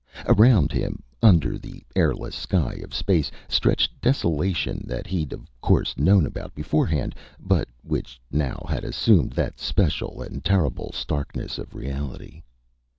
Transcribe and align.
Around 0.27 0.71
him, 0.71 1.03
under 1.21 1.59
the 1.59 1.83
airless 1.95 2.33
sky 2.33 2.81
of 2.83 2.91
space, 2.91 3.29
stretched 3.47 4.01
desolation 4.01 4.83
that 4.87 5.05
he'd 5.05 5.31
of 5.31 5.47
course 5.61 5.95
known 5.95 6.25
about 6.25 6.55
beforehand 6.55 7.13
but 7.39 7.67
which 7.83 8.19
now 8.31 8.65
had 8.67 8.83
assumed 8.83 9.33
that 9.33 9.59
special 9.59 10.23
and 10.23 10.43
terrible 10.43 10.91
starkness 10.91 11.59
of 11.59 11.75
reality. 11.75 12.41